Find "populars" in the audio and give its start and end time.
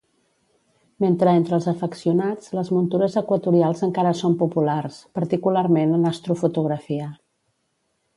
4.39-4.97